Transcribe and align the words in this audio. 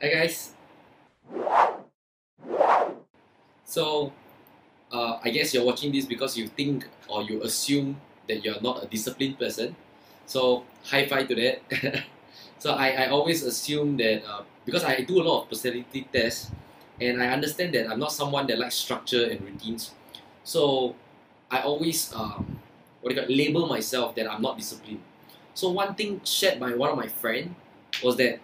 Hi 0.00 0.08
guys. 0.12 0.52
So, 3.64 4.12
uh, 4.92 5.18
I 5.24 5.30
guess 5.30 5.54
you're 5.54 5.64
watching 5.64 5.92
this 5.92 6.06
because 6.06 6.36
you 6.36 6.48
think 6.48 6.88
or 7.08 7.22
you 7.22 7.42
assume 7.42 8.00
that 8.28 8.44
you're 8.44 8.60
not 8.60 8.84
a 8.84 8.86
disciplined 8.86 9.38
person. 9.38 9.76
So, 10.26 10.64
high 10.84 11.06
five 11.06 11.28
to 11.28 11.34
that. 11.36 12.04
so, 12.58 12.72
I, 12.74 13.06
I 13.06 13.08
always 13.08 13.42
assume 13.42 13.96
that 13.98 14.24
uh, 14.28 14.42
because 14.64 14.84
I 14.84 15.02
do 15.02 15.22
a 15.22 15.24
lot 15.24 15.42
of 15.44 15.48
personality 15.50 16.08
tests 16.12 16.50
and 17.00 17.22
I 17.22 17.28
understand 17.28 17.74
that 17.74 17.90
I'm 17.90 17.98
not 17.98 18.12
someone 18.12 18.46
that 18.48 18.58
likes 18.58 18.74
structure 18.76 19.24
and 19.26 19.40
routines. 19.42 19.92
So, 20.44 20.94
I 21.50 21.60
always 21.62 22.12
um, 22.14 22.60
what 23.00 23.10
do 23.10 23.16
you 23.16 23.22
call, 23.26 23.36
label 23.36 23.66
myself 23.66 24.14
that 24.16 24.30
I'm 24.30 24.42
not 24.42 24.56
disciplined. 24.58 25.02
So, 25.54 25.70
one 25.70 25.94
thing 25.94 26.20
shared 26.24 26.60
by 26.60 26.74
one 26.74 26.90
of 26.90 26.96
my 26.96 27.08
friend 27.08 27.54
was 28.04 28.16
that 28.16 28.40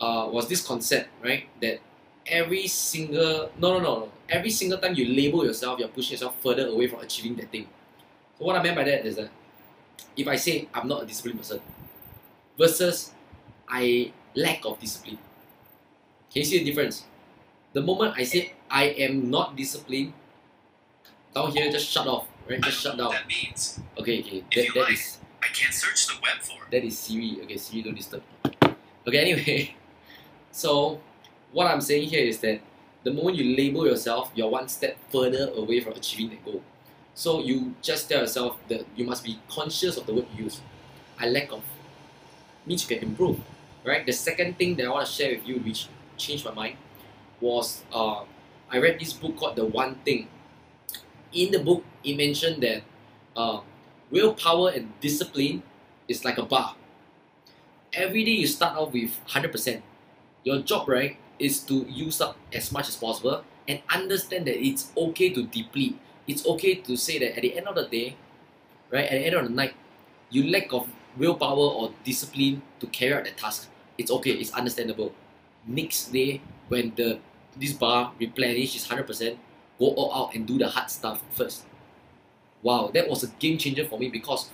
uh, 0.00 0.28
was 0.30 0.48
this 0.48 0.66
concept, 0.66 1.08
right? 1.22 1.48
That 1.60 1.80
every 2.26 2.66
single 2.66 3.50
no 3.58 3.78
no 3.78 3.80
no 3.80 3.98
no 4.00 4.12
every 4.28 4.50
single 4.50 4.78
time 4.78 4.94
you 4.94 5.06
label 5.14 5.44
yourself, 5.44 5.78
you're 5.78 5.88
pushing 5.88 6.12
yourself 6.12 6.36
further 6.42 6.68
away 6.68 6.86
from 6.86 7.00
achieving 7.00 7.36
that 7.36 7.50
thing. 7.50 7.66
So 8.38 8.44
what 8.44 8.56
I 8.56 8.62
meant 8.62 8.76
by 8.76 8.84
that 8.84 9.04
is 9.06 9.16
that 9.16 9.30
if 10.16 10.26
I 10.28 10.36
say 10.36 10.68
I'm 10.74 10.88
not 10.88 11.02
a 11.02 11.06
disciplined 11.06 11.38
person 11.38 11.60
versus 12.58 13.12
I 13.68 14.12
lack 14.34 14.64
of 14.64 14.78
discipline. 14.78 15.18
Can 16.32 16.40
you 16.40 16.44
see 16.44 16.58
the 16.58 16.64
difference? 16.64 17.04
The 17.72 17.82
moment 17.82 18.14
I 18.16 18.24
say 18.24 18.52
I 18.70 18.84
am 18.84 19.30
not 19.30 19.56
disciplined, 19.56 20.12
down 21.34 21.50
here 21.52 21.70
just 21.70 21.88
shut 21.90 22.06
off, 22.06 22.26
right? 22.48 22.60
Just 22.60 22.80
shut 22.82 22.96
down. 22.98 23.10
That 23.10 23.26
means 23.26 23.80
Okay, 23.98 24.20
okay. 24.20 24.44
That, 24.54 24.74
that 24.74 24.80
like. 24.82 24.92
is 24.92 25.18
I 25.42 25.46
can't 25.48 25.72
search 25.74 26.06
the 26.06 26.14
web 26.22 26.40
for. 26.42 26.58
that 26.70 26.84
is 26.84 26.98
Siri. 26.98 27.38
Okay, 27.44 27.56
Siri 27.56 27.82
don't 27.82 27.96
disturb. 27.96 28.22
Okay, 29.06 29.18
anyway. 29.18 29.74
So 30.52 31.00
what 31.52 31.66
I'm 31.66 31.80
saying 31.80 32.08
here 32.08 32.24
is 32.24 32.38
that 32.40 32.60
the 33.02 33.12
moment 33.12 33.36
you 33.36 33.56
label 33.56 33.86
yourself, 33.86 34.30
you're 34.34 34.48
one 34.48 34.68
step 34.68 34.96
further 35.10 35.50
away 35.54 35.80
from 35.80 35.94
achieving 35.94 36.30
that 36.30 36.44
goal. 36.44 36.62
So 37.14 37.40
you 37.40 37.74
just 37.82 38.08
tell 38.08 38.20
yourself 38.20 38.56
that 38.68 38.84
you 38.96 39.04
must 39.04 39.24
be 39.24 39.38
conscious 39.48 39.96
of 39.96 40.06
the 40.06 40.14
word 40.14 40.26
you 40.36 40.44
use. 40.44 40.60
I 41.18 41.28
lack 41.28 41.52
of 41.52 41.62
means 42.66 42.88
you 42.88 42.96
can 42.96 43.08
improve. 43.08 43.40
Right? 43.84 44.04
The 44.04 44.12
second 44.12 44.58
thing 44.58 44.76
that 44.76 44.86
I 44.86 44.90
want 44.90 45.06
to 45.06 45.12
share 45.12 45.30
with 45.34 45.46
you 45.48 45.56
which 45.56 45.88
changed 46.16 46.44
my 46.44 46.52
mind 46.52 46.76
was 47.40 47.82
uh, 47.92 48.24
I 48.70 48.78
read 48.78 49.00
this 49.00 49.12
book 49.12 49.36
called 49.36 49.56
The 49.56 49.64
One 49.64 49.96
Thing. 50.04 50.28
In 51.32 51.50
the 51.50 51.58
book, 51.60 51.84
it 52.04 52.16
mentioned 52.16 52.62
that 52.62 52.82
uh, 53.36 53.60
willpower 54.10 54.70
and 54.70 54.92
discipline 55.00 55.62
is 56.08 56.24
like 56.24 56.38
a 56.38 56.44
bar. 56.44 56.76
Every 57.92 58.24
day 58.24 58.32
you 58.32 58.46
start 58.46 58.76
off 58.76 58.92
with 58.92 59.18
100%. 59.28 59.82
Your 60.44 60.60
job, 60.60 60.88
right, 60.88 61.16
is 61.38 61.60
to 61.60 61.86
use 61.88 62.20
up 62.20 62.36
as 62.52 62.72
much 62.72 62.88
as 62.88 62.96
possible 62.96 63.44
and 63.66 63.80
understand 63.88 64.46
that 64.46 64.56
it's 64.56 64.92
okay 64.96 65.30
to 65.30 65.44
deplete. 65.44 65.98
It's 66.26 66.46
okay 66.46 66.76
to 66.76 66.96
say 66.96 67.18
that 67.18 67.36
at 67.36 67.42
the 67.42 67.56
end 67.56 67.66
of 67.66 67.74
the 67.74 67.86
day, 67.86 68.16
right, 68.90 69.04
at 69.04 69.10
the 69.10 69.26
end 69.26 69.34
of 69.34 69.44
the 69.44 69.54
night, 69.54 69.74
you 70.30 70.50
lack 70.50 70.72
of 70.72 70.88
willpower 71.16 71.70
or 71.74 71.92
discipline 72.04 72.62
to 72.80 72.86
carry 72.86 73.14
out 73.14 73.24
the 73.24 73.30
task. 73.30 73.68
It's 73.98 74.10
okay, 74.10 74.30
it's 74.30 74.52
understandable. 74.52 75.12
Next 75.66 76.12
day, 76.12 76.40
when 76.68 76.94
the 76.94 77.18
this 77.56 77.72
bar 77.72 78.12
replenishes 78.18 78.86
100%, 78.86 79.36
go 79.78 79.86
all 79.86 80.14
out 80.14 80.34
and 80.34 80.46
do 80.46 80.56
the 80.56 80.68
hard 80.68 80.90
stuff 80.90 81.22
first. 81.32 81.64
Wow, 82.62 82.90
that 82.94 83.08
was 83.08 83.24
a 83.24 83.28
game 83.38 83.58
changer 83.58 83.84
for 83.84 83.98
me 83.98 84.08
because 84.08 84.50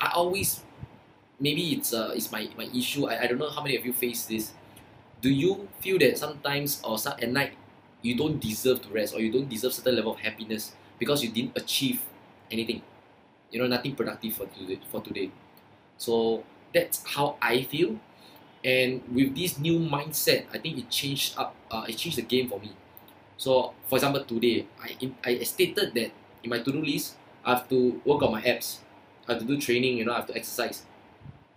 I 0.00 0.12
always 0.14 0.62
maybe 1.40 1.72
it's 1.72 1.92
uh 1.92 2.12
it's 2.14 2.30
my, 2.30 2.48
my 2.56 2.68
issue. 2.74 3.06
I, 3.06 3.22
I 3.22 3.26
don't 3.26 3.38
know 3.38 3.50
how 3.50 3.62
many 3.62 3.76
of 3.76 3.84
you 3.84 3.92
face 3.92 4.24
this. 4.26 4.52
Do 5.26 5.34
you 5.34 5.66
feel 5.82 5.98
that 6.06 6.14
sometimes 6.22 6.78
or 6.86 6.94
at 7.18 7.26
night 7.34 7.58
you 8.02 8.14
don't 8.14 8.38
deserve 8.38 8.78
to 8.86 8.88
rest 8.94 9.10
or 9.10 9.18
you 9.18 9.32
don't 9.34 9.50
deserve 9.50 9.74
certain 9.74 9.96
level 9.98 10.12
of 10.14 10.20
happiness 10.22 10.70
because 11.02 11.18
you 11.24 11.30
didn't 11.34 11.58
achieve 11.58 11.98
anything? 12.54 12.82
You 13.50 13.60
know, 13.60 13.68
nothing 13.68 13.96
productive 13.96 14.34
for 14.38 14.46
today 14.46 14.78
for 14.90 15.02
today. 15.02 15.32
So 15.98 16.44
that's 16.74 17.02
how 17.06 17.38
I 17.42 17.62
feel. 17.64 18.00
And 18.64 19.02
with 19.10 19.34
this 19.36 19.58
new 19.58 19.78
mindset, 19.78 20.46
I 20.52 20.58
think 20.58 20.78
it 20.78 20.90
changed 20.90 21.38
up 21.38 21.56
uh, 21.70 21.86
it 21.88 21.96
changed 21.98 22.18
the 22.18 22.26
game 22.26 22.48
for 22.48 22.60
me. 22.60 22.72
So 23.36 23.74
for 23.86 23.96
example 23.96 24.24
today 24.24 24.68
I 24.80 24.96
I 25.24 25.32
stated 25.44 25.94
that 25.94 26.10
in 26.42 26.50
my 26.50 26.60
to-do 26.60 26.82
list 26.84 27.16
I 27.44 27.56
have 27.58 27.68
to 27.70 28.02
work 28.04 28.22
on 28.22 28.32
my 28.32 28.42
abs. 28.42 28.82
I 29.28 29.34
have 29.34 29.42
to 29.42 29.48
do 29.48 29.58
training, 29.60 29.98
you 29.98 30.04
know, 30.06 30.14
I 30.14 30.22
have 30.22 30.28
to 30.30 30.36
exercise. 30.36 30.86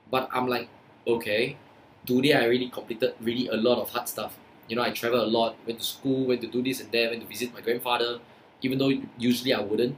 But 0.09 0.29
I'm 0.33 0.47
like, 0.47 0.69
okay, 1.07 1.57
today 2.05 2.33
I 2.33 2.45
really 2.45 2.69
completed 2.69 3.13
really 3.21 3.47
a 3.47 3.55
lot 3.55 3.79
of 3.79 3.89
hard 3.89 4.07
stuff. 4.07 4.37
You 4.67 4.75
know, 4.75 4.83
I 4.83 4.91
travel 4.91 5.21
a 5.23 5.25
lot, 5.27 5.55
went 5.65 5.79
to 5.79 5.85
school, 5.85 6.25
went 6.25 6.41
to 6.41 6.47
do 6.47 6.61
this 6.61 6.81
and 6.81 6.91
that, 6.91 7.09
went 7.09 7.21
to 7.21 7.27
visit 7.27 7.53
my 7.53 7.61
grandfather, 7.61 8.19
even 8.61 8.77
though 8.77 8.91
usually 9.17 9.53
I 9.53 9.61
wouldn't. 9.61 9.97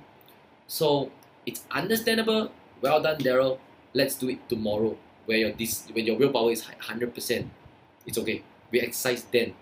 So 0.68 1.12
it's 1.46 1.66
understandable. 1.72 2.52
Well 2.82 3.02
done, 3.02 3.20
Daryl. 3.20 3.60
Let's 3.94 4.16
do 4.16 4.30
it 4.30 4.48
tomorrow. 4.50 4.98
Where 5.26 5.38
your 5.38 5.52
this 5.54 5.88
when 5.94 6.06
your 6.06 6.18
willpower 6.18 6.52
is 6.52 6.64
hundred 6.64 7.14
percent, 7.14 7.50
it's 8.06 8.18
okay. 8.18 8.44
We 8.72 8.82
exercise 8.82 9.24
then. 9.32 9.54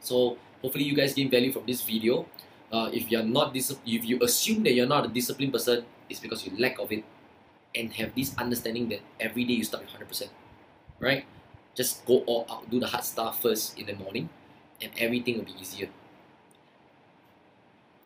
So 0.00 0.36
hopefully 0.62 0.84
you 0.84 0.94
guys 0.94 1.14
gain 1.14 1.30
value 1.30 1.52
from 1.52 1.66
this 1.66 1.82
video. 1.82 2.26
Uh, 2.72 2.90
if 2.92 3.10
you're 3.10 3.22
not 3.24 3.54
dis- 3.54 3.78
if 3.86 4.04
you 4.04 4.18
assume 4.22 4.62
that 4.64 4.72
you're 4.74 4.86
not 4.86 5.06
a 5.06 5.08
disciplined 5.08 5.52
person, 5.52 5.84
it's 6.10 6.20
because 6.20 6.44
you 6.46 6.52
lack 6.58 6.78
of 6.78 6.92
it, 6.92 7.04
and 7.74 7.92
have 7.94 8.14
this 8.14 8.34
understanding 8.38 8.88
that 8.90 9.00
every 9.20 9.44
day 9.44 9.54
you 9.54 9.64
start 9.64 9.84
with 9.84 9.92
hundred 9.92 10.08
percent, 10.08 10.30
right? 11.00 11.24
Just 11.78 12.04
go 12.06 12.24
all 12.26 12.44
out, 12.50 12.68
do 12.68 12.80
the 12.80 12.88
hard 12.88 13.04
stuff 13.04 13.40
first 13.40 13.78
in 13.78 13.86
the 13.86 13.94
morning, 13.94 14.28
and 14.82 14.90
everything 14.98 15.38
will 15.38 15.44
be 15.44 15.54
easier. 15.60 15.88